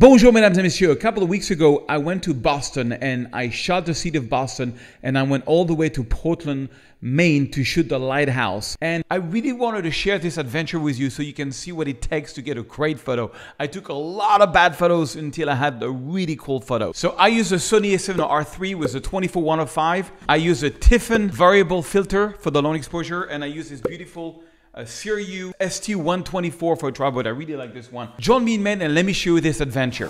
Bonjour, 0.00 0.32
mesdames 0.32 0.56
et 0.56 0.62
messieurs. 0.62 0.92
A 0.92 0.94
couple 0.94 1.24
of 1.24 1.28
weeks 1.28 1.50
ago, 1.50 1.84
I 1.88 1.98
went 1.98 2.22
to 2.22 2.32
Boston 2.32 2.92
and 2.92 3.26
I 3.32 3.50
shot 3.50 3.84
the 3.84 3.94
city 3.94 4.16
of 4.16 4.28
Boston 4.28 4.78
and 5.02 5.18
I 5.18 5.24
went 5.24 5.44
all 5.48 5.64
the 5.64 5.74
way 5.74 5.88
to 5.88 6.04
Portland, 6.04 6.68
Maine 7.00 7.50
to 7.50 7.64
shoot 7.64 7.88
the 7.88 7.98
lighthouse. 7.98 8.76
And 8.80 9.02
I 9.10 9.16
really 9.16 9.52
wanted 9.52 9.82
to 9.82 9.90
share 9.90 10.20
this 10.20 10.38
adventure 10.38 10.78
with 10.78 11.00
you 11.00 11.10
so 11.10 11.24
you 11.24 11.32
can 11.32 11.50
see 11.50 11.72
what 11.72 11.88
it 11.88 12.00
takes 12.00 12.32
to 12.34 12.42
get 12.42 12.56
a 12.56 12.62
great 12.62 13.00
photo. 13.00 13.32
I 13.58 13.66
took 13.66 13.88
a 13.88 13.92
lot 13.92 14.40
of 14.40 14.52
bad 14.52 14.76
photos 14.76 15.16
until 15.16 15.50
I 15.50 15.56
had 15.56 15.82
a 15.82 15.90
really 15.90 16.36
cool 16.36 16.60
photo. 16.60 16.92
So 16.92 17.16
I 17.18 17.26
used 17.26 17.50
a 17.50 17.56
Sony 17.56 17.94
a7R3 17.94 18.76
with 18.76 18.94
a 18.94 19.00
24-105. 19.00 20.10
I 20.28 20.36
used 20.36 20.62
a 20.62 20.70
Tiffen 20.70 21.28
variable 21.28 21.82
filter 21.82 22.36
for 22.38 22.52
the 22.52 22.62
long 22.62 22.76
exposure 22.76 23.24
and 23.24 23.42
I 23.42 23.48
used 23.48 23.72
this 23.72 23.80
beautiful 23.80 24.44
a 24.78 24.82
Sirui 24.82 25.52
ST124 25.58 26.78
for 26.78 26.88
a 26.88 26.92
tripod. 26.92 27.26
I 27.26 27.30
really 27.30 27.56
like 27.56 27.74
this 27.74 27.90
one. 27.90 28.10
Join 28.20 28.44
me 28.44 28.54
in 28.54 28.62
Maine 28.62 28.82
and 28.82 28.94
let 28.94 29.04
me 29.04 29.12
show 29.12 29.34
you 29.34 29.40
this 29.40 29.60
adventure. 29.60 30.08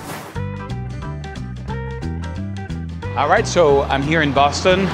All 3.16 3.30
right, 3.30 3.46
so 3.46 3.82
I'm 3.84 4.02
here 4.02 4.20
in 4.20 4.30
Boston. 4.30 4.84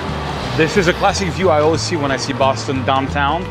This 0.57 0.77
is 0.77 0.87
a 0.87 0.93
classic 0.93 1.29
view 1.31 1.51
I 1.51 1.61
always 1.61 1.81
see 1.81 1.97
when 1.97 2.13
I 2.13 2.17
see 2.17 2.33
Boston 2.33 2.85
downtown. 2.87 3.43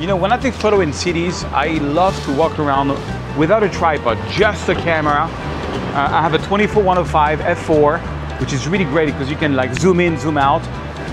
You 0.00 0.06
know, 0.06 0.14
when 0.14 0.32
I 0.32 0.38
take 0.38 0.54
photo 0.54 0.78
in 0.78 0.92
cities, 0.92 1.42
I 1.46 1.66
love 1.78 2.14
to 2.26 2.32
walk 2.36 2.60
around 2.60 2.90
without 3.36 3.64
a 3.64 3.68
tripod, 3.68 4.16
just 4.30 4.68
the 4.68 4.76
camera. 4.76 5.22
Uh, 5.22 6.08
I 6.08 6.22
have 6.22 6.34
a 6.34 6.38
24-105 6.38 7.38
f4, 7.38 8.40
which 8.40 8.52
is 8.52 8.68
really 8.68 8.84
great 8.84 9.06
because 9.06 9.28
you 9.28 9.36
can 9.36 9.56
like 9.56 9.74
zoom 9.74 9.98
in, 9.98 10.16
zoom 10.18 10.38
out. 10.38 10.62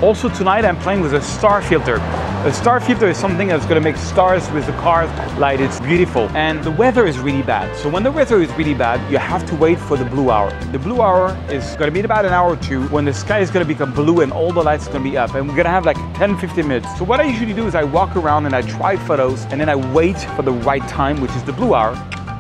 Also 0.03 0.29
tonight 0.29 0.65
I'm 0.65 0.77
playing 0.77 1.01
with 1.01 1.15
a 1.15 1.21
star 1.21 1.63
filter. 1.63 1.99
A 2.43 2.51
star 2.51 2.79
filter 2.79 3.07
is 3.07 3.17
something 3.17 3.49
that's 3.49 3.67
gonna 3.67 3.79
make 3.79 3.95
stars 3.97 4.49
with 4.49 4.65
the 4.65 4.71
car 4.73 5.05
light. 5.37 5.61
It's 5.61 5.79
beautiful. 5.79 6.27
And 6.29 6.63
the 6.63 6.71
weather 6.71 7.05
is 7.05 7.19
really 7.19 7.43
bad. 7.43 7.77
So 7.77 7.87
when 7.87 8.01
the 8.01 8.11
weather 8.11 8.41
is 8.41 8.51
really 8.53 8.73
bad, 8.73 8.99
you 9.11 9.19
have 9.19 9.45
to 9.45 9.55
wait 9.55 9.77
for 9.77 9.95
the 9.95 10.05
blue 10.05 10.31
hour. 10.31 10.49
The 10.71 10.79
blue 10.79 11.01
hour 11.03 11.37
is 11.51 11.75
gonna 11.75 11.91
be 11.91 11.99
in 11.99 12.05
about 12.05 12.25
an 12.25 12.33
hour 12.33 12.53
or 12.53 12.55
two 12.55 12.87
when 12.87 13.05
the 13.05 13.13
sky 13.13 13.41
is 13.41 13.51
gonna 13.51 13.63
become 13.65 13.93
blue 13.93 14.21
and 14.21 14.33
all 14.33 14.51
the 14.51 14.63
lights 14.63 14.87
are 14.87 14.91
gonna 14.93 15.03
be 15.03 15.19
up. 15.19 15.35
And 15.35 15.47
we're 15.47 15.55
gonna 15.55 15.69
have 15.69 15.85
like 15.85 15.97
10, 16.15 16.35
15 16.35 16.67
minutes. 16.67 16.87
So 16.97 17.05
what 17.05 17.19
I 17.19 17.25
usually 17.25 17.53
do 17.53 17.67
is 17.67 17.75
I 17.75 17.83
walk 17.83 18.15
around 18.15 18.47
and 18.47 18.55
I 18.55 18.63
try 18.63 18.97
photos 18.97 19.43
and 19.51 19.61
then 19.61 19.69
I 19.69 19.75
wait 19.75 20.17
for 20.35 20.41
the 20.41 20.51
right 20.51 20.85
time, 20.87 21.21
which 21.21 21.35
is 21.35 21.43
the 21.43 21.53
blue 21.53 21.75
hour, 21.75 21.93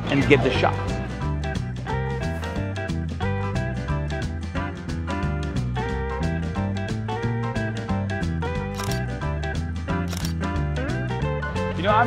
and 0.05 0.27
get 0.27 0.43
the 0.43 0.51
shot. 0.51 1.00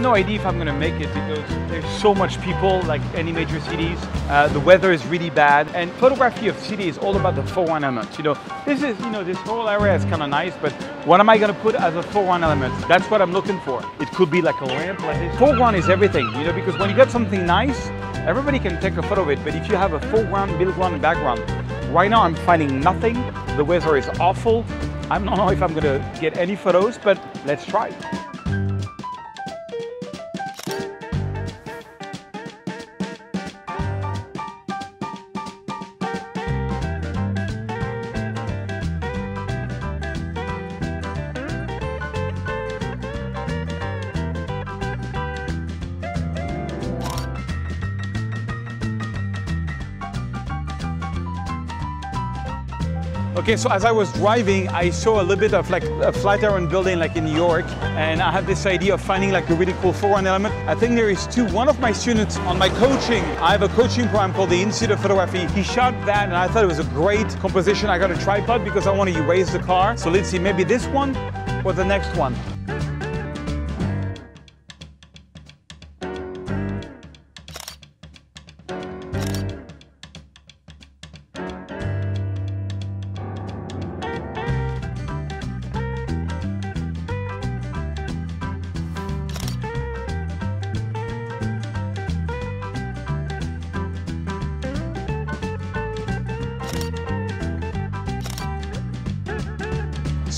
No 0.05 0.15
idea 0.15 0.37
if 0.37 0.45
I'm 0.45 0.59
gonna 0.59 0.79
make 0.79 1.01
it 1.01 1.09
because 1.15 1.49
there's 1.71 1.89
so 1.99 2.15
much 2.15 2.39
people, 2.43 2.83
like 2.83 3.01
any 3.15 3.33
major 3.33 3.59
cities. 3.61 3.99
Uh, 4.29 4.49
the 4.49 4.61
weather 4.61 4.93
is 4.93 5.05
really 5.07 5.31
bad, 5.31 5.67
and 5.75 5.91
photography 5.93 6.49
of 6.49 6.59
city 6.59 6.89
is 6.89 6.99
all 6.99 7.17
about 7.17 7.37
the 7.37 7.43
foreground 7.43 7.87
elements. 7.87 8.19
You 8.19 8.25
know, 8.25 8.37
this 8.67 8.83
is, 8.83 9.01
you 9.01 9.11
know, 9.11 9.25
this 9.25 9.39
whole 9.39 9.67
area 9.67 9.95
is 9.95 10.05
kind 10.05 10.23
of 10.23 10.29
nice, 10.29 10.53
but 10.61 10.73
what 11.07 11.21
am 11.21 11.31
I 11.31 11.39
gonna 11.39 11.55
put 11.55 11.75
as 11.75 11.97
a 11.97 12.03
foreground 12.03 12.45
element? 12.45 12.75
That's 12.87 13.11
what 13.11 13.23
I'm 13.23 13.33
looking 13.33 13.59
for. 13.61 13.83
It 13.99 14.11
could 14.11 14.31
be 14.31 14.43
like 14.43 14.61
a 14.61 14.67
lamp 14.67 15.01
like 15.01 15.19
this. 15.19 15.39
Foreground 15.39 15.77
is 15.77 15.89
everything, 15.89 16.27
you 16.37 16.45
know, 16.45 16.53
because 16.53 16.79
when 16.79 16.91
you 16.91 16.97
get 16.97 17.11
something 17.11 17.47
nice, 17.47 17.89
everybody 18.27 18.59
can 18.59 18.79
take 18.83 18.99
a 18.99 19.03
photo 19.03 19.23
of 19.23 19.31
it. 19.31 19.39
But 19.43 19.55
if 19.55 19.71
you 19.71 19.77
have 19.77 19.95
a 19.95 20.01
foreground, 20.11 20.59
middle 20.59 20.85
and 20.85 21.01
background, 21.01 21.41
right 21.95 22.11
now 22.11 22.25
I'm 22.25 22.35
finding 22.35 22.79
nothing. 22.79 23.15
The 23.57 23.65
weather 23.65 23.97
is 23.97 24.09
awful. 24.21 24.67
I 25.11 25.19
don't 25.19 25.35
know 25.35 25.49
if 25.49 25.63
I'm 25.63 25.73
gonna 25.73 25.99
get 26.21 26.37
any 26.37 26.57
photos, 26.57 26.99
but 26.99 27.19
let's 27.47 27.65
try. 27.65 27.91
Okay, 53.37 53.57
so 53.57 53.69
as 53.69 53.85
I 53.85 53.91
was 53.91 54.13
driving, 54.13 54.69
I 54.69 54.91
saw 54.91 55.21
a 55.21 55.25
little 55.25 55.37
bit 55.37 55.55
of 55.55 55.69
like 55.69 55.83
a 55.83 56.13
Flatiron 56.13 56.69
building 56.69 57.01
like 57.01 57.17
in 57.17 57.25
New 57.25 57.35
York, 57.35 57.65
and 57.83 58.23
I 58.23 58.31
had 58.31 58.47
this 58.47 58.65
idea 58.65 58.95
of 58.95 59.01
finding 59.01 59.33
like 59.33 59.51
a 59.51 59.55
really 59.55 59.73
cool 59.83 59.93
foreground 59.93 60.29
element. 60.29 60.55
I 60.69 60.77
think 60.77 60.95
there 60.95 61.11
is 61.11 61.27
two. 61.27 61.45
One 61.49 61.69
of 61.69 61.81
my 61.81 61.91
students 61.91 62.37
on 62.39 62.59
my 62.59 62.69
coaching, 62.69 63.25
I 63.43 63.51
have 63.51 63.63
a 63.63 63.69
coaching 63.71 64.05
program 64.05 64.35
called 64.35 64.51
the 64.51 64.63
Institute 64.63 64.93
of 64.93 65.01
Photography. 65.01 65.47
He 65.49 65.65
shot 65.65 65.95
that, 66.07 66.29
and 66.29 66.37
I 66.37 66.47
thought 66.47 66.63
it 66.63 66.69
was 66.69 66.79
a 66.79 66.85
great 66.85 67.29
composition. 67.41 67.91
I 67.91 67.99
got 67.99 68.13
a 68.13 68.17
tripod 68.19 68.63
because 68.63 68.87
I 68.87 68.93
want 68.93 69.13
to 69.13 69.19
erase 69.21 69.51
the 69.51 69.59
car. 69.59 69.97
So 69.97 70.11
let's 70.11 70.29
see, 70.29 70.39
maybe 70.39 70.63
this 70.63 70.87
one 70.87 71.17
or 71.65 71.73
the 71.73 71.85
next 71.85 72.17
one. 72.17 72.37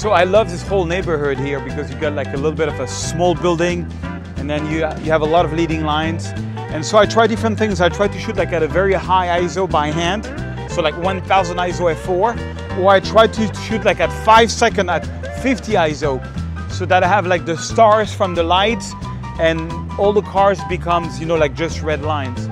So 0.06 0.12
I 0.12 0.22
love 0.22 0.48
this 0.52 0.62
whole 0.62 0.84
neighborhood 0.84 1.36
here 1.36 1.58
because 1.58 1.90
you 1.90 1.98
got 1.98 2.12
like 2.12 2.28
a 2.28 2.36
little 2.36 2.52
bit 2.52 2.68
of 2.68 2.78
a 2.78 2.86
small 2.86 3.34
building 3.34 3.90
and 4.36 4.48
then 4.48 4.64
you, 4.70 4.86
you 5.02 5.10
have 5.10 5.20
a 5.20 5.26
lot 5.26 5.44
of 5.44 5.52
leading 5.52 5.82
lines. 5.82 6.26
And 6.70 6.86
so 6.86 6.96
I 6.96 7.06
try 7.06 7.26
different 7.26 7.58
things. 7.58 7.80
I 7.80 7.88
try 7.88 8.06
to 8.06 8.18
shoot 8.20 8.36
like 8.36 8.52
at 8.52 8.62
a 8.62 8.68
very 8.68 8.92
high 8.92 9.40
ISO 9.40 9.68
by 9.68 9.90
hand. 9.90 10.24
So 10.70 10.80
like 10.80 10.96
1000 10.98 11.56
ISO 11.56 11.92
f4 11.92 12.78
or 12.78 12.88
I 12.88 13.00
try 13.00 13.26
to 13.26 13.54
shoot 13.62 13.84
like 13.84 13.98
at 13.98 14.12
five 14.24 14.52
second 14.52 14.90
at 14.90 15.04
50 15.42 15.72
ISO 15.72 16.70
so 16.70 16.86
that 16.86 17.02
I 17.02 17.08
have 17.08 17.26
like 17.26 17.44
the 17.44 17.56
stars 17.56 18.14
from 18.14 18.36
the 18.36 18.44
lights 18.44 18.92
and 19.40 19.72
all 19.98 20.12
the 20.12 20.22
cars 20.22 20.60
becomes, 20.68 21.18
you 21.18 21.26
know, 21.26 21.34
like 21.34 21.54
just 21.54 21.82
red 21.82 22.02
lines. 22.02 22.46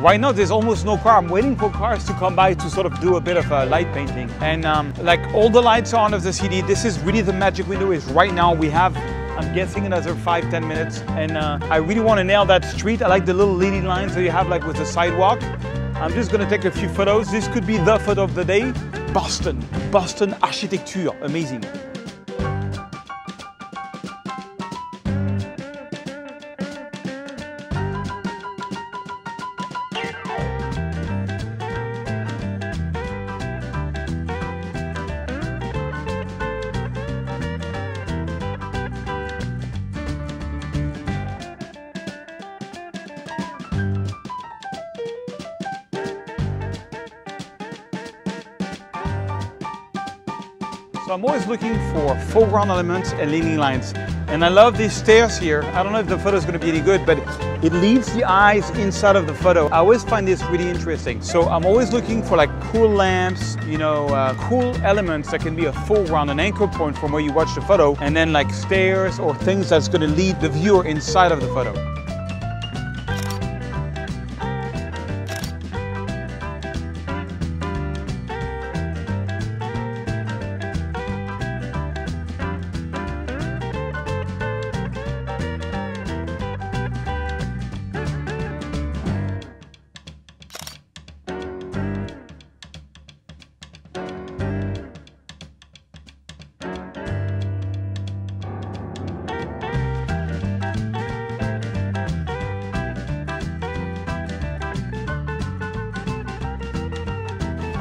Right 0.00 0.18
now 0.18 0.32
there's 0.32 0.50
almost 0.50 0.86
no 0.86 0.96
car. 0.96 1.18
I'm 1.18 1.28
waiting 1.28 1.54
for 1.54 1.68
cars 1.68 2.06
to 2.06 2.14
come 2.14 2.34
by 2.34 2.54
to 2.54 2.70
sort 2.70 2.86
of 2.86 2.98
do 3.00 3.16
a 3.16 3.20
bit 3.20 3.36
of 3.36 3.50
a 3.50 3.66
light 3.66 3.92
painting. 3.92 4.30
And 4.40 4.64
um, 4.64 4.94
like 5.02 5.20
all 5.34 5.50
the 5.50 5.60
lights 5.60 5.92
on 5.92 6.14
of 6.14 6.22
the 6.22 6.32
CD, 6.32 6.62
this 6.62 6.86
is 6.86 6.98
really 7.00 7.20
the 7.20 7.34
magic 7.34 7.68
window 7.68 7.90
is 7.90 8.06
right 8.06 8.32
now 8.32 8.54
we 8.54 8.70
have 8.70 8.96
I'm 8.96 9.54
guessing 9.54 9.84
another 9.84 10.14
five, 10.14 10.48
10 10.48 10.66
minutes. 10.66 11.02
And 11.08 11.36
uh, 11.36 11.58
I 11.64 11.76
really 11.76 12.00
want 12.00 12.16
to 12.16 12.24
nail 12.24 12.46
that 12.46 12.64
street. 12.64 13.02
I 13.02 13.08
like 13.08 13.26
the 13.26 13.34
little 13.34 13.52
leading 13.52 13.84
lines 13.84 14.14
that 14.14 14.22
you 14.22 14.30
have 14.30 14.48
like 14.48 14.66
with 14.66 14.76
the 14.76 14.86
sidewalk. 14.86 15.42
I'm 15.96 16.14
just 16.14 16.32
gonna 16.32 16.48
take 16.48 16.64
a 16.64 16.70
few 16.70 16.88
photos. 16.88 17.30
This 17.30 17.46
could 17.48 17.66
be 17.66 17.76
the 17.76 17.98
photo 17.98 18.22
of 18.22 18.34
the 18.34 18.44
day. 18.44 18.72
Boston, 19.12 19.62
Boston 19.90 20.32
architecture, 20.42 21.10
amazing. 21.20 21.62
So 51.10 51.14
I'm 51.14 51.24
always 51.24 51.44
looking 51.48 51.74
for 51.92 52.16
foreground 52.30 52.70
elements 52.70 53.10
and 53.14 53.32
leading 53.32 53.56
lines. 53.56 53.92
And 54.28 54.44
I 54.44 54.48
love 54.48 54.78
these 54.78 54.92
stairs 54.92 55.36
here. 55.36 55.64
I 55.74 55.82
don't 55.82 55.92
know 55.92 55.98
if 55.98 56.06
the 56.06 56.16
photo 56.16 56.36
is 56.36 56.44
going 56.44 56.52
to 56.52 56.64
be 56.64 56.68
any 56.68 56.80
good, 56.80 57.04
but 57.04 57.18
it 57.64 57.72
leads 57.72 58.14
the 58.14 58.22
eyes 58.22 58.70
inside 58.78 59.16
of 59.16 59.26
the 59.26 59.34
photo. 59.34 59.66
I 59.70 59.78
always 59.78 60.04
find 60.04 60.28
this 60.28 60.40
really 60.44 60.68
interesting. 60.68 61.20
So 61.20 61.48
I'm 61.48 61.66
always 61.66 61.92
looking 61.92 62.22
for 62.22 62.36
like 62.36 62.48
cool 62.60 62.88
lamps, 62.88 63.56
you 63.66 63.76
know, 63.76 64.06
uh, 64.06 64.34
cool 64.48 64.72
elements 64.84 65.32
that 65.32 65.40
can 65.40 65.56
be 65.56 65.64
a 65.64 65.72
foreground, 65.72 66.30
an 66.30 66.38
anchor 66.38 66.68
point 66.68 66.96
from 66.96 67.10
where 67.10 67.20
you 67.20 67.32
watch 67.32 67.52
the 67.56 67.60
photo, 67.62 67.96
and 67.96 68.16
then 68.16 68.32
like 68.32 68.52
stairs 68.52 69.18
or 69.18 69.34
things 69.34 69.70
that's 69.70 69.88
going 69.88 70.02
to 70.02 70.16
lead 70.16 70.40
the 70.40 70.48
viewer 70.48 70.86
inside 70.86 71.32
of 71.32 71.40
the 71.40 71.48
photo. 71.48 71.89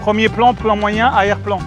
Premier 0.09 0.27
plan, 0.27 0.55
plan 0.55 0.75
moyen, 0.75 1.05
arrière-plan. 1.05 1.59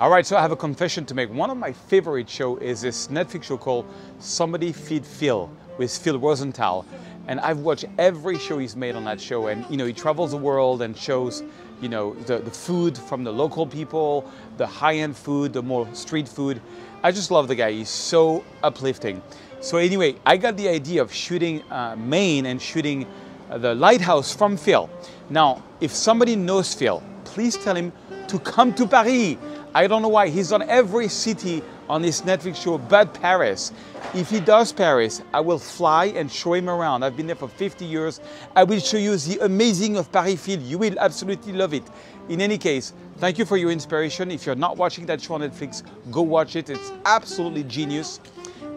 All 0.00 0.08
right, 0.08 0.24
so 0.24 0.34
I 0.34 0.40
have 0.40 0.50
a 0.50 0.56
confession 0.56 1.04
to 1.04 1.14
make. 1.14 1.30
One 1.30 1.50
of 1.50 1.58
my 1.58 1.74
favorite 1.74 2.26
show 2.26 2.56
is 2.56 2.80
this 2.80 3.08
Netflix 3.08 3.42
show 3.42 3.58
called 3.58 3.84
Somebody 4.18 4.72
Feed 4.72 5.04
Phil 5.04 5.50
with 5.76 5.94
Phil 5.94 6.18
Rosenthal. 6.18 6.86
And 7.28 7.38
I've 7.38 7.58
watched 7.58 7.84
every 7.98 8.38
show 8.38 8.56
he's 8.56 8.74
made 8.74 8.94
on 8.94 9.04
that 9.04 9.20
show. 9.20 9.48
And, 9.48 9.62
you 9.68 9.76
know, 9.76 9.84
he 9.84 9.92
travels 9.92 10.30
the 10.30 10.38
world 10.38 10.80
and 10.80 10.96
shows, 10.96 11.42
you 11.82 11.90
know, 11.90 12.14
the, 12.14 12.38
the 12.38 12.50
food 12.50 12.96
from 12.96 13.24
the 13.24 13.30
local 13.30 13.66
people, 13.66 14.24
the 14.56 14.66
high-end 14.66 15.18
food, 15.18 15.52
the 15.52 15.62
more 15.62 15.86
street 15.94 16.26
food. 16.26 16.62
I 17.02 17.12
just 17.12 17.30
love 17.30 17.46
the 17.46 17.54
guy. 17.54 17.72
He's 17.72 17.90
so 17.90 18.42
uplifting. 18.62 19.20
So 19.60 19.76
anyway, 19.76 20.16
I 20.24 20.38
got 20.38 20.56
the 20.56 20.70
idea 20.70 21.02
of 21.02 21.12
shooting 21.12 21.62
uh, 21.70 21.94
Maine 21.98 22.46
and 22.46 22.62
shooting 22.62 23.06
uh, 23.50 23.58
the 23.58 23.74
lighthouse 23.74 24.34
from 24.34 24.56
Phil. 24.56 24.88
Now, 25.28 25.62
if 25.82 25.90
somebody 25.90 26.36
knows 26.36 26.72
Phil, 26.72 27.02
please 27.24 27.58
tell 27.58 27.76
him 27.76 27.92
to 28.28 28.38
come 28.38 28.72
to 28.76 28.86
Paris. 28.86 29.36
I 29.74 29.86
don't 29.86 30.02
know 30.02 30.08
why. 30.08 30.28
He's 30.28 30.52
on 30.52 30.62
every 30.62 31.08
city 31.08 31.62
on 31.88 32.02
this 32.02 32.22
Netflix 32.22 32.56
show 32.56 32.78
but 32.78 33.14
Paris. 33.14 33.72
If 34.14 34.30
he 34.30 34.40
does 34.40 34.72
Paris, 34.72 35.22
I 35.32 35.40
will 35.40 35.58
fly 35.58 36.06
and 36.06 36.30
show 36.30 36.54
him 36.54 36.68
around. 36.68 37.04
I've 37.04 37.16
been 37.16 37.26
there 37.28 37.36
for 37.36 37.48
50 37.48 37.84
years. 37.84 38.20
I 38.56 38.64
will 38.64 38.80
show 38.80 38.96
you 38.96 39.16
the 39.16 39.44
amazing 39.44 39.96
of 39.96 40.10
Paris 40.10 40.44
Phil. 40.44 40.60
You 40.60 40.78
will 40.78 40.98
absolutely 40.98 41.52
love 41.52 41.72
it. 41.72 41.84
In 42.28 42.40
any 42.40 42.58
case, 42.58 42.92
thank 43.18 43.38
you 43.38 43.44
for 43.44 43.56
your 43.56 43.70
inspiration. 43.70 44.30
If 44.30 44.44
you're 44.44 44.56
not 44.56 44.76
watching 44.76 45.06
that 45.06 45.20
show 45.20 45.34
on 45.34 45.42
Netflix, 45.42 45.84
go 46.10 46.22
watch 46.22 46.56
it. 46.56 46.68
It's 46.68 46.92
absolutely 47.04 47.62
genius. 47.64 48.20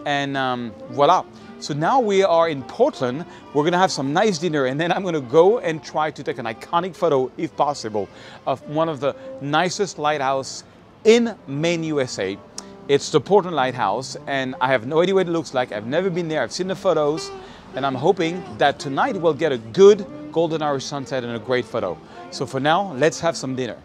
And 0.05 0.37
um, 0.37 0.73
voila. 0.89 1.25
So 1.59 1.73
now 1.73 1.99
we 1.99 2.23
are 2.23 2.49
in 2.49 2.61
Portland. 2.63 3.25
We're 3.53 3.63
gonna 3.63 3.77
have 3.77 3.91
some 3.91 4.11
nice 4.11 4.37
dinner 4.37 4.65
and 4.65 4.79
then 4.79 4.91
I'm 4.91 5.03
gonna 5.03 5.21
go 5.21 5.59
and 5.59 5.81
try 5.81 6.11
to 6.11 6.21
take 6.21 6.37
an 6.37 6.45
iconic 6.45 6.93
photo, 6.93 7.31
if 7.37 7.55
possible, 7.55 8.09
of 8.45 8.61
one 8.69 8.89
of 8.89 8.99
the 8.99 9.15
nicest 9.39 9.97
lighthouse 9.97 10.65
in 11.03 11.35
Maine, 11.47 11.83
USA. 11.83 12.37
It's 12.87 13.11
the 13.11 13.21
Portland 13.21 13.55
Lighthouse 13.55 14.17
and 14.27 14.55
I 14.59 14.67
have 14.67 14.85
no 14.85 15.01
idea 15.01 15.15
what 15.15 15.27
it 15.27 15.31
looks 15.31 15.53
like. 15.53 15.71
I've 15.71 15.85
never 15.85 16.09
been 16.09 16.27
there. 16.27 16.41
I've 16.41 16.51
seen 16.51 16.67
the 16.67 16.75
photos 16.75 17.31
and 17.75 17.85
I'm 17.85 17.95
hoping 17.95 18.43
that 18.57 18.79
tonight 18.79 19.15
we'll 19.15 19.33
get 19.33 19.51
a 19.51 19.57
good 19.57 20.05
golden 20.31 20.61
hour 20.61 20.79
sunset 20.79 21.23
and 21.23 21.35
a 21.35 21.39
great 21.39 21.65
photo. 21.65 21.97
So 22.31 22.45
for 22.45 22.59
now, 22.59 22.93
let's 22.93 23.19
have 23.19 23.37
some 23.37 23.55
dinner. 23.55 23.77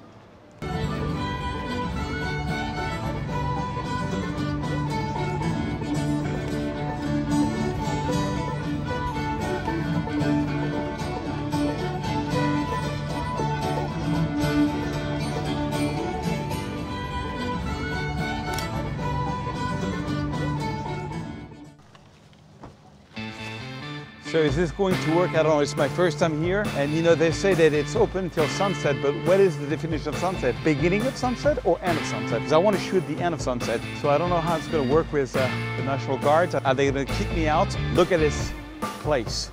So 24.30 24.36
is 24.36 24.54
this 24.54 24.70
going 24.72 24.94
to 24.94 25.16
work? 25.16 25.30
I 25.30 25.42
don't 25.42 25.46
know. 25.46 25.60
It's 25.60 25.75
my 25.75 25.88
first 25.88 26.19
time 26.19 26.42
here. 26.42 26.62
And 26.76 26.92
you 26.92 27.00
know, 27.00 27.14
they 27.14 27.32
say 27.32 27.54
that 27.54 27.72
it's 27.72 27.96
open 27.96 28.25
until 28.25 28.46
sunset, 28.48 28.96
but 29.00 29.14
what 29.25 29.40
is 29.40 29.56
the 29.56 29.66
definition 29.66 30.10
of 30.10 30.16
sunset? 30.16 30.54
Beginning 30.62 31.00
of 31.06 31.16
sunset 31.16 31.64
or 31.64 31.80
end 31.80 31.96
of 31.96 32.04
sunset? 32.04 32.40
Because 32.40 32.52
I 32.52 32.58
want 32.58 32.76
to 32.76 32.82
shoot 32.82 33.00
the 33.08 33.16
end 33.22 33.32
of 33.32 33.40
sunset. 33.40 33.80
So 34.02 34.10
I 34.10 34.19
don't 34.19 34.28
know 34.28 34.42
how 34.42 34.56
it's 34.56 34.69
going 34.69 34.86
to 34.86 34.94
work 34.94 35.10
with 35.14 35.34
uh, 35.34 35.40
the 35.78 35.84
National 35.84 36.19
Guards. 36.19 36.54
Are 36.54 36.75
they 36.75 36.90
going 36.90 37.06
to 37.06 37.12
kick 37.14 37.32
me 37.32 37.48
out? 37.48 37.75
Look 37.94 38.12
at 38.12 38.20
this 38.20 38.52
place. 39.00 39.50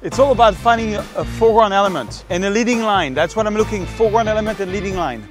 It's 0.00 0.18
all 0.18 0.32
about 0.32 0.54
finding 0.54 0.94
a 0.94 1.02
foreground 1.36 1.74
element 1.74 2.24
and 2.30 2.42
a 2.46 2.48
leading 2.48 2.80
line. 2.80 3.12
That's 3.12 3.36
what 3.36 3.46
I'm 3.46 3.56
looking, 3.56 3.84
for. 3.84 3.92
foreground 3.92 4.30
element 4.30 4.58
and 4.60 4.72
leading 4.72 4.96
line. 4.96 5.28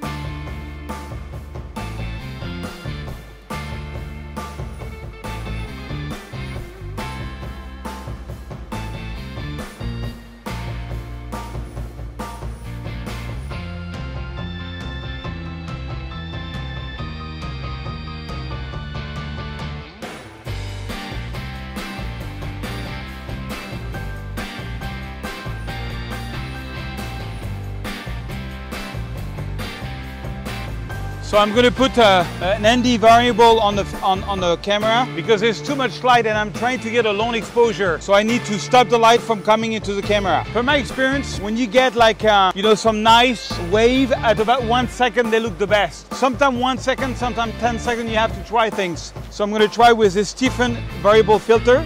So 31.27 31.37
I'm 31.37 31.51
going 31.51 31.65
to 31.65 31.71
put 31.71 31.97
uh, 31.97 32.23
an 32.41 32.79
ND 32.79 33.01
variable 33.01 33.59
on 33.59 33.75
the, 33.75 33.83
on, 34.01 34.23
on 34.23 34.39
the 34.39 34.55
camera 34.57 35.05
because 35.13 35.41
there's 35.41 35.61
too 35.61 35.75
much 35.75 36.01
light 36.01 36.25
and 36.25 36.37
I'm 36.37 36.53
trying 36.53 36.79
to 36.79 36.89
get 36.89 37.05
a 37.05 37.11
long 37.11 37.35
exposure. 37.35 37.99
So 37.99 38.13
I 38.13 38.23
need 38.23 38.45
to 38.45 38.57
stop 38.57 38.87
the 38.87 38.97
light 38.97 39.19
from 39.19 39.43
coming 39.43 39.73
into 39.73 39.93
the 39.93 40.01
camera. 40.01 40.45
From 40.53 40.67
my 40.67 40.77
experience, 40.77 41.37
when 41.41 41.57
you 41.57 41.67
get 41.67 41.95
like, 41.95 42.23
uh, 42.23 42.53
you 42.55 42.63
know, 42.63 42.75
some 42.75 43.03
nice 43.03 43.51
wave 43.63 44.13
at 44.13 44.39
about 44.39 44.63
one 44.63 44.87
second, 44.87 45.29
they 45.29 45.41
look 45.41 45.57
the 45.57 45.67
best. 45.67 46.13
Sometimes 46.13 46.57
one 46.57 46.77
second, 46.77 47.17
sometimes 47.17 47.53
10 47.55 47.77
seconds, 47.77 48.09
you 48.09 48.15
have 48.15 48.33
to 48.33 48.47
try 48.47 48.69
things. 48.69 49.11
So 49.29 49.43
I'm 49.43 49.49
going 49.49 49.61
to 49.61 49.67
try 49.67 49.91
with 49.91 50.13
this 50.13 50.33
Tiffen 50.33 50.77
variable 51.01 51.39
filter. 51.39 51.85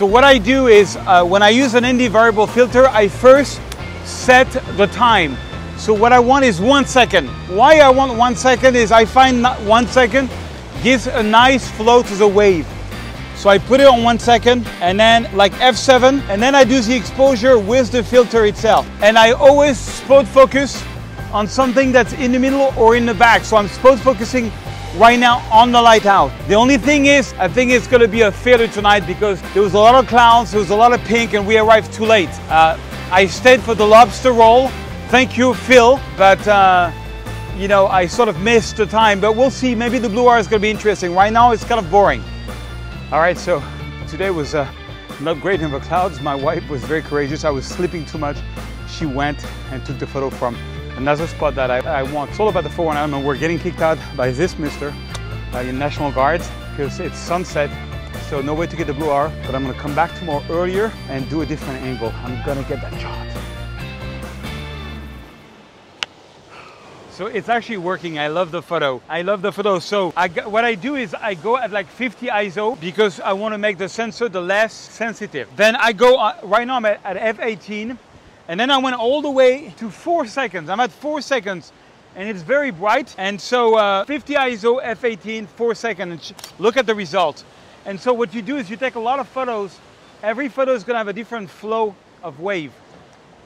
So 0.00 0.06
what 0.06 0.24
I 0.24 0.38
do 0.38 0.68
is 0.68 0.96
uh, 0.96 1.26
when 1.26 1.42
I 1.42 1.50
use 1.50 1.74
an 1.74 1.84
ND 1.84 2.10
variable 2.10 2.46
filter, 2.46 2.86
I 2.86 3.06
first 3.06 3.60
set 4.06 4.50
the 4.78 4.86
time. 4.86 5.36
So 5.76 5.92
what 5.92 6.10
I 6.10 6.18
want 6.18 6.42
is 6.42 6.58
one 6.58 6.86
second. 6.86 7.28
Why 7.54 7.80
I 7.80 7.90
want 7.90 8.16
one 8.16 8.34
second 8.34 8.76
is 8.76 8.92
I 8.92 9.04
find 9.04 9.44
one 9.68 9.86
second 9.86 10.30
gives 10.82 11.06
a 11.06 11.22
nice 11.22 11.70
flow 11.72 12.02
to 12.02 12.14
the 12.14 12.26
wave. 12.26 12.66
So 13.36 13.50
I 13.50 13.58
put 13.58 13.78
it 13.80 13.86
on 13.86 14.02
one 14.02 14.18
second 14.18 14.66
and 14.80 14.98
then 14.98 15.28
like 15.36 15.52
F7 15.56 16.22
and 16.30 16.42
then 16.42 16.54
I 16.54 16.64
do 16.64 16.80
the 16.80 16.96
exposure 16.96 17.58
with 17.58 17.92
the 17.92 18.02
filter 18.02 18.46
itself. 18.46 18.88
And 19.02 19.18
I 19.18 19.32
always 19.32 19.76
spot 19.78 20.26
focus 20.26 20.82
on 21.30 21.46
something 21.46 21.92
that's 21.92 22.14
in 22.14 22.32
the 22.32 22.38
middle 22.38 22.72
or 22.78 22.96
in 22.96 23.04
the 23.04 23.12
back. 23.12 23.44
So 23.44 23.58
I'm 23.58 23.68
spot 23.68 23.98
focusing 23.98 24.50
right 24.96 25.18
now 25.18 25.38
on 25.52 25.72
the 25.72 25.80
lighthouse. 25.80 26.32
The 26.48 26.54
only 26.54 26.76
thing 26.76 27.06
is, 27.06 27.32
I 27.34 27.48
think 27.48 27.70
it's 27.70 27.86
going 27.86 28.02
to 28.02 28.08
be 28.08 28.22
a 28.22 28.32
failure 28.32 28.68
tonight 28.68 29.06
because 29.06 29.40
there 29.52 29.62
was 29.62 29.74
a 29.74 29.78
lot 29.78 29.94
of 29.94 30.08
clouds, 30.08 30.50
there 30.50 30.60
was 30.60 30.70
a 30.70 30.76
lot 30.76 30.92
of 30.92 31.00
pink, 31.04 31.34
and 31.34 31.46
we 31.46 31.58
arrived 31.58 31.92
too 31.92 32.04
late. 32.04 32.30
Uh, 32.50 32.78
I 33.10 33.26
stayed 33.26 33.60
for 33.60 33.74
the 33.74 33.86
lobster 33.86 34.32
roll. 34.32 34.68
Thank 35.08 35.36
you, 35.36 35.54
Phil, 35.54 36.00
but 36.16 36.46
uh, 36.46 36.92
you 37.56 37.68
know, 37.68 37.86
I 37.86 38.06
sort 38.06 38.28
of 38.28 38.40
missed 38.40 38.76
the 38.76 38.86
time, 38.86 39.20
but 39.20 39.36
we'll 39.36 39.50
see. 39.50 39.74
Maybe 39.74 39.98
the 39.98 40.08
blue 40.08 40.28
hour 40.28 40.38
is 40.38 40.46
going 40.46 40.60
to 40.60 40.62
be 40.62 40.70
interesting. 40.70 41.14
Right 41.14 41.32
now, 41.32 41.52
it's 41.52 41.64
kind 41.64 41.84
of 41.84 41.90
boring. 41.90 42.22
All 43.12 43.20
right, 43.20 43.36
so 43.36 43.62
today 44.08 44.30
was 44.30 44.54
uh, 44.54 44.70
not 45.20 45.40
great 45.40 45.60
in 45.60 45.70
the 45.70 45.80
clouds. 45.80 46.20
My 46.20 46.34
wife 46.34 46.68
was 46.68 46.82
very 46.84 47.02
courageous. 47.02 47.44
I 47.44 47.50
was 47.50 47.66
sleeping 47.66 48.06
too 48.06 48.18
much. 48.18 48.38
She 48.88 49.06
went 49.06 49.44
and 49.70 49.84
took 49.84 49.98
the 49.98 50.06
photo 50.06 50.30
from 50.30 50.56
another 50.96 51.26
spot 51.26 51.54
that 51.54 51.70
I, 51.70 51.78
I 51.78 52.02
want. 52.02 52.30
It's 52.30 52.40
all 52.40 52.48
about 52.48 52.64
the 52.64 52.70
foreground 52.70 52.98
element. 52.98 53.26
We're 53.26 53.36
getting 53.36 53.58
kicked 53.58 53.80
out 53.80 53.98
by 54.16 54.30
this 54.30 54.58
mister 54.58 54.94
uh, 55.52 55.58
in 55.58 55.78
National 55.78 56.12
Guards 56.12 56.48
because 56.70 57.00
it's 57.00 57.18
sunset. 57.18 57.70
So 58.28 58.40
no 58.40 58.54
way 58.54 58.66
to 58.66 58.76
get 58.76 58.86
the 58.86 58.94
blue 58.94 59.10
hour, 59.10 59.32
but 59.44 59.54
I'm 59.54 59.64
gonna 59.64 59.78
come 59.78 59.94
back 59.94 60.16
tomorrow 60.18 60.44
earlier 60.50 60.92
and 61.08 61.28
do 61.28 61.42
a 61.42 61.46
different 61.46 61.82
angle. 61.82 62.12
I'm 62.24 62.44
gonna 62.46 62.62
get 62.64 62.80
that 62.80 63.00
shot. 63.00 63.30
So 67.20 67.26
it's 67.26 67.50
actually 67.50 67.76
working. 67.76 68.18
I 68.18 68.28
love 68.28 68.50
the 68.50 68.62
photo. 68.62 69.02
I 69.06 69.20
love 69.20 69.42
the 69.42 69.52
photo. 69.52 69.78
So 69.78 70.10
I, 70.16 70.28
what 70.28 70.64
I 70.64 70.74
do 70.74 70.96
is 70.96 71.12
I 71.12 71.34
go 71.34 71.58
at 71.58 71.70
like 71.70 71.86
50 71.86 72.28
ISO 72.28 72.80
because 72.80 73.20
I 73.20 73.34
want 73.34 73.52
to 73.52 73.58
make 73.58 73.76
the 73.76 73.90
sensor 73.90 74.30
the 74.30 74.40
less 74.40 74.72
sensitive. 74.72 75.46
Then 75.54 75.76
I 75.76 75.92
go, 75.92 76.16
uh, 76.16 76.36
right 76.44 76.66
now 76.66 76.76
I'm 76.76 76.86
at, 76.86 77.04
at 77.04 77.36
F18 77.36 77.98
and 78.50 78.58
then 78.58 78.68
I 78.68 78.78
went 78.78 78.96
all 78.96 79.22
the 79.22 79.30
way 79.30 79.72
to 79.76 79.88
four 79.88 80.26
seconds. 80.26 80.68
I'm 80.68 80.80
at 80.80 80.90
four 80.90 81.20
seconds 81.20 81.70
and 82.16 82.28
it's 82.28 82.42
very 82.42 82.72
bright. 82.72 83.14
And 83.16 83.40
so 83.40 83.76
uh, 83.76 84.04
50 84.04 84.34
ISO 84.34 84.84
F18, 84.84 85.46
four 85.46 85.72
seconds. 85.76 86.34
Look 86.58 86.76
at 86.76 86.84
the 86.84 86.94
result. 86.96 87.44
And 87.86 88.00
so 88.00 88.12
what 88.12 88.34
you 88.34 88.42
do 88.42 88.56
is 88.56 88.68
you 88.68 88.76
take 88.76 88.96
a 88.96 89.00
lot 89.00 89.20
of 89.20 89.28
photos. 89.28 89.78
Every 90.24 90.48
photo 90.48 90.74
is 90.74 90.82
gonna 90.82 90.98
have 90.98 91.06
a 91.06 91.12
different 91.12 91.48
flow 91.48 91.94
of 92.24 92.40
wave. 92.40 92.72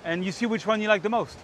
And 0.06 0.24
you 0.24 0.32
see 0.32 0.46
which 0.46 0.66
one 0.66 0.80
you 0.80 0.88
like 0.88 1.02
the 1.02 1.10
most. 1.10 1.36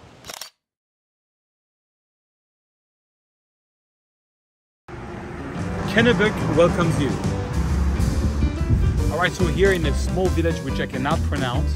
Kennebec 5.93 6.33
welcomes 6.57 6.99
you. 6.99 7.11
All 9.13 9.19
right, 9.19 9.31
so 9.31 9.45
we're 9.45 9.51
here 9.51 9.73
in 9.73 9.85
a 9.85 9.93
small 9.93 10.25
village 10.29 10.57
which 10.61 10.79
I 10.79 10.87
cannot 10.87 11.21
pronounce. 11.25 11.71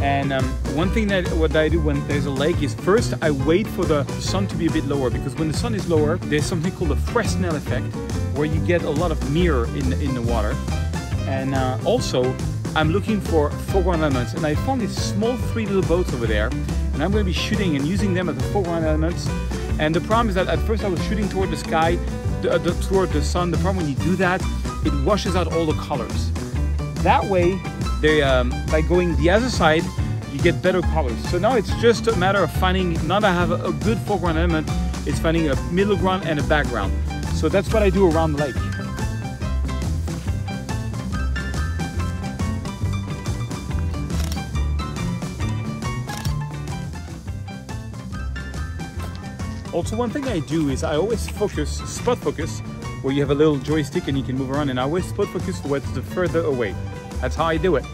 And 0.00 0.32
um, 0.32 0.44
one 0.76 0.90
thing 0.90 1.08
that 1.08 1.28
what 1.32 1.56
I 1.56 1.68
do 1.68 1.80
when 1.80 2.06
there's 2.06 2.26
a 2.26 2.30
lake 2.30 2.62
is 2.62 2.74
first 2.74 3.14
I 3.20 3.32
wait 3.32 3.66
for 3.66 3.84
the 3.84 4.04
sun 4.20 4.46
to 4.46 4.56
be 4.56 4.66
a 4.66 4.70
bit 4.70 4.84
lower 4.84 5.10
because 5.10 5.34
when 5.34 5.48
the 5.48 5.56
sun 5.56 5.74
is 5.74 5.88
lower, 5.88 6.18
there's 6.18 6.46
something 6.46 6.70
called 6.72 6.90
the 6.90 6.96
Fresnel 6.96 7.56
effect, 7.56 7.86
where 8.36 8.46
you 8.46 8.60
get 8.64 8.82
a 8.82 8.90
lot 8.90 9.10
of 9.10 9.30
mirror 9.32 9.66
in 9.66 9.90
the, 9.90 10.00
in 10.00 10.14
the 10.14 10.22
water. 10.22 10.54
And 11.26 11.54
uh, 11.54 11.78
also, 11.84 12.34
I'm 12.76 12.90
looking 12.90 13.20
for 13.20 13.50
foreground 13.50 14.02
elements, 14.02 14.34
and 14.34 14.46
I 14.46 14.54
found 14.54 14.80
these 14.80 14.96
small 14.96 15.36
three 15.52 15.66
little 15.66 15.82
boats 15.82 16.12
over 16.12 16.26
there, 16.26 16.46
and 16.46 17.02
I'm 17.02 17.10
going 17.10 17.24
to 17.24 17.24
be 17.24 17.32
shooting 17.32 17.74
and 17.74 17.84
using 17.84 18.14
them 18.14 18.28
as 18.28 18.36
the 18.36 18.44
foreground 18.44 18.84
elements. 18.84 19.28
And 19.80 19.94
the 19.94 20.00
problem 20.02 20.28
is 20.28 20.36
that 20.36 20.46
at 20.46 20.60
first 20.60 20.84
I 20.84 20.88
was 20.88 21.02
shooting 21.06 21.28
toward 21.28 21.50
the 21.50 21.56
sky, 21.56 21.96
the, 22.42 22.58
the, 22.58 22.72
toward 22.86 23.10
the 23.10 23.22
sun. 23.22 23.50
The 23.50 23.58
problem 23.58 23.78
when 23.78 23.88
you 23.88 23.96
do 23.96 24.14
that, 24.16 24.42
it 24.84 24.92
washes 25.04 25.34
out 25.34 25.52
all 25.52 25.66
the 25.66 25.80
colors. 25.82 26.30
That 27.02 27.24
way, 27.24 27.60
they, 28.00 28.22
um, 28.22 28.52
by 28.70 28.80
going 28.80 29.16
the 29.16 29.30
other 29.30 29.48
side, 29.48 29.82
you 30.32 30.40
get 30.40 30.60
better 30.62 30.82
colors. 30.82 31.18
So 31.30 31.38
now 31.38 31.56
it's 31.56 31.74
just 31.80 32.06
a 32.08 32.16
matter 32.16 32.42
of 32.42 32.52
finding, 32.52 32.94
not 33.06 33.20
to 33.20 33.28
have 33.28 33.50
a, 33.50 33.64
a 33.66 33.72
good 33.72 33.98
foreground 33.98 34.38
element, 34.38 34.68
it's 35.06 35.18
finding 35.18 35.48
a 35.48 35.56
middle 35.70 35.96
ground 35.96 36.26
and 36.26 36.38
a 36.38 36.42
background. 36.44 36.92
So 37.34 37.48
that's 37.48 37.72
what 37.72 37.82
I 37.82 37.90
do 37.90 38.10
around 38.10 38.32
the 38.34 38.46
lake. 38.46 38.56
Also, 49.72 49.94
one 49.94 50.10
thing 50.10 50.26
I 50.26 50.40
do 50.40 50.70
is 50.70 50.82
I 50.82 50.96
always 50.96 51.28
focus, 51.28 51.78
spot 51.88 52.18
focus, 52.18 52.62
where 53.02 53.14
you 53.14 53.20
have 53.20 53.30
a 53.30 53.34
little 53.34 53.58
joystick 53.58 54.08
and 54.08 54.18
you 54.18 54.24
can 54.24 54.36
move 54.36 54.50
around, 54.50 54.70
and 54.70 54.78
I 54.78 54.82
always 54.82 55.06
spot 55.06 55.28
focus 55.28 55.60
towards 55.60 55.90
the 55.92 56.02
further 56.02 56.40
away. 56.40 56.74
That's 57.20 57.36
how 57.36 57.44
I 57.44 57.56
do 57.56 57.76
it. 57.76 57.84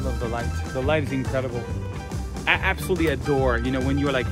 Love 0.00 0.20
the 0.20 0.28
light. 0.28 0.46
The 0.72 0.82
light 0.82 1.04
is 1.04 1.12
incredible. 1.12 1.62
I 2.46 2.52
absolutely 2.52 3.08
adore, 3.08 3.58
you 3.58 3.70
know, 3.70 3.80
when 3.80 3.98
you're 3.98 4.12
like, 4.12 4.26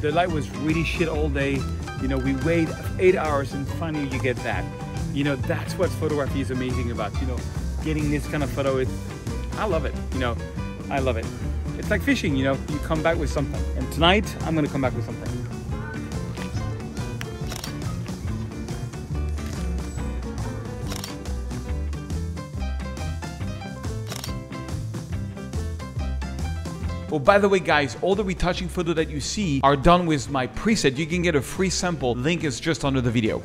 the 0.00 0.10
light 0.12 0.30
was 0.30 0.48
really 0.58 0.84
shit 0.84 1.08
all 1.08 1.28
day. 1.28 1.60
You 2.00 2.08
know, 2.08 2.16
we 2.16 2.34
wait 2.36 2.68
eight 2.98 3.16
hours 3.16 3.52
and 3.52 3.68
finally 3.68 4.08
you 4.08 4.18
get 4.20 4.36
that. 4.38 4.64
You 5.12 5.24
know, 5.24 5.36
that's 5.36 5.74
what 5.74 5.90
photography 5.90 6.40
is 6.40 6.50
amazing 6.50 6.90
about, 6.90 7.12
you 7.20 7.26
know, 7.26 7.36
getting 7.84 8.10
this 8.10 8.26
kind 8.28 8.42
of 8.42 8.50
photo. 8.50 8.78
It, 8.78 8.88
I 9.56 9.66
love 9.66 9.84
it, 9.84 9.94
you 10.14 10.20
know, 10.20 10.36
I 10.88 11.00
love 11.00 11.18
it. 11.18 11.26
It's 11.78 11.90
like 11.90 12.02
fishing, 12.02 12.34
you 12.34 12.44
know, 12.44 12.58
you 12.70 12.78
come 12.78 13.02
back 13.02 13.18
with 13.18 13.30
something. 13.30 13.62
And 13.76 13.92
tonight, 13.92 14.24
I'm 14.44 14.54
gonna 14.54 14.68
come 14.68 14.80
back 14.80 14.94
with 14.94 15.04
something. 15.04 15.29
Oh, 27.12 27.18
by 27.18 27.38
the 27.38 27.48
way, 27.48 27.58
guys, 27.58 27.96
all 28.02 28.14
the 28.14 28.22
retouching 28.22 28.68
photo 28.68 28.92
that 28.92 29.08
you 29.08 29.20
see 29.20 29.60
are 29.64 29.74
done 29.74 30.06
with 30.06 30.30
my 30.30 30.46
preset. 30.46 30.96
You 30.96 31.06
can 31.06 31.22
get 31.22 31.34
a 31.34 31.42
free 31.42 31.70
sample. 31.70 32.14
Link 32.14 32.44
is 32.44 32.60
just 32.60 32.84
under 32.84 33.00
the 33.00 33.10
video. 33.10 33.42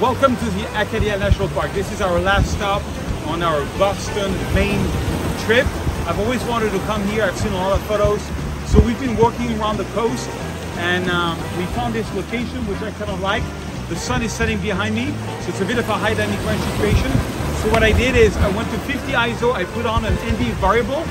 Welcome 0.00 0.34
to 0.38 0.44
the 0.52 0.80
Acadia 0.80 1.18
National 1.18 1.48
Park. 1.48 1.72
This 1.72 1.92
is 1.92 2.00
our 2.00 2.18
last 2.20 2.52
stop 2.52 2.80
on 3.26 3.42
our 3.42 3.60
Boston, 3.78 4.32
Maine 4.54 4.80
trip. 5.44 5.66
I've 6.08 6.18
always 6.18 6.42
wanted 6.44 6.72
to 6.72 6.78
come 6.86 7.04
here. 7.08 7.24
I've 7.24 7.36
seen 7.36 7.52
a 7.52 7.56
lot 7.56 7.78
of 7.78 7.82
photos. 7.86 8.22
So 8.64 8.80
we've 8.80 8.98
been 8.98 9.14
working 9.18 9.60
around 9.60 9.76
the 9.76 9.84
coast 9.92 10.30
and 10.78 11.10
um, 11.10 11.36
we 11.58 11.66
found 11.76 11.92
this 11.92 12.10
location, 12.14 12.66
which 12.66 12.80
I 12.80 12.92
kind 12.92 13.10
of 13.10 13.20
like. 13.20 13.42
The 13.90 13.94
sun 13.96 14.22
is 14.22 14.32
setting 14.32 14.58
behind 14.62 14.94
me, 14.94 15.12
so 15.42 15.50
it's 15.50 15.60
a 15.60 15.66
bit 15.66 15.76
of 15.76 15.86
a 15.86 15.92
high 15.92 16.14
dynamic 16.14 16.40
range 16.46 16.62
situation. 16.72 17.12
So 17.60 17.70
what 17.70 17.82
I 17.82 17.92
did 17.92 18.16
is 18.16 18.34
I 18.38 18.48
went 18.56 18.70
to 18.70 18.78
50 18.78 19.12
ISO, 19.12 19.52
I 19.52 19.64
put 19.64 19.84
on 19.84 20.06
an 20.06 20.14
ND 20.14 20.54
variable, 20.64 21.04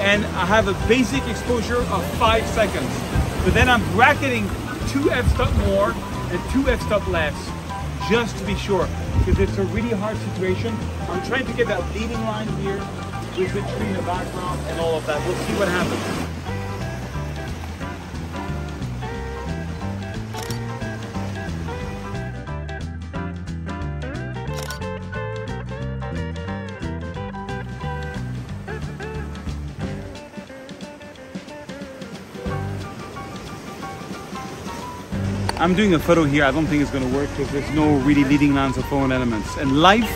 and 0.00 0.24
I 0.24 0.46
have 0.46 0.66
a 0.66 0.88
basic 0.88 1.28
exposure 1.28 1.82
of 1.92 2.02
five 2.16 2.46
seconds. 2.46 2.88
But 3.44 3.52
then 3.52 3.68
I'm 3.68 3.82
bracketing 3.92 4.48
two 4.88 5.10
f-stop 5.10 5.54
more 5.68 5.92
and 6.32 6.40
two 6.52 6.66
f-stop 6.70 7.06
less 7.08 7.36
just 8.08 8.36
to 8.38 8.44
be 8.44 8.54
sure, 8.54 8.88
because 9.18 9.38
it's 9.38 9.58
a 9.58 9.64
really 9.64 9.90
hard 9.90 10.16
situation. 10.16 10.74
I'm 11.08 11.22
trying 11.26 11.46
to 11.46 11.52
get 11.52 11.66
that 11.68 11.82
leading 11.94 12.20
line 12.24 12.48
here 12.58 12.78
with 13.36 13.52
the 13.54 13.60
tree 13.60 13.86
in 13.86 13.92
the 13.94 14.02
background 14.02 14.60
and 14.68 14.80
all 14.80 14.96
of 14.96 15.06
that. 15.06 15.24
We'll 15.26 15.36
see 15.36 15.54
what 15.54 15.68
happens. 15.68 16.39
I'm 35.60 35.74
doing 35.74 35.92
a 35.92 35.98
photo 35.98 36.24
here. 36.24 36.44
I 36.44 36.52
don't 36.52 36.66
think 36.66 36.80
it's 36.80 36.90
going 36.90 37.06
to 37.06 37.14
work 37.14 37.28
because 37.36 37.52
there's 37.52 37.70
no 37.74 37.98
really 37.98 38.24
leading 38.24 38.54
lines 38.54 38.78
or 38.78 38.82
foreground 38.84 39.12
elements. 39.12 39.58
And 39.58 39.82
life 39.82 40.10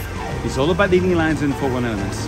is 0.47 0.57
all 0.57 0.71
about 0.71 0.91
leading 0.91 1.15
lines 1.17 1.43
and 1.43 1.55
foreground 1.57 1.85
elements. 1.85 2.27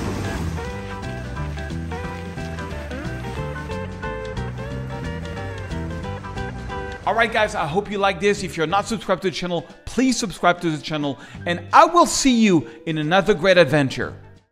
Alright 7.06 7.32
guys, 7.32 7.54
I 7.54 7.66
hope 7.66 7.90
you 7.90 7.96
like 7.96 8.20
this. 8.20 8.42
If 8.42 8.54
you're 8.54 8.66
not 8.66 8.86
subscribed 8.86 9.22
to 9.22 9.30
the 9.30 9.34
channel, 9.34 9.62
please 9.86 10.18
subscribe 10.18 10.60
to 10.60 10.70
the 10.70 10.82
channel 10.82 11.18
and 11.46 11.62
I 11.72 11.86
will 11.86 12.04
see 12.04 12.38
you 12.38 12.68
in 12.84 12.98
another 12.98 13.32
great 13.32 13.56
adventure. 13.56 14.14